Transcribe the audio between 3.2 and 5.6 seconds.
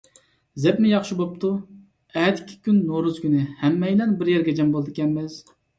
كۈنى، ھەممەيلەن بىر يەرگە جەم بولىدىكەنمىز.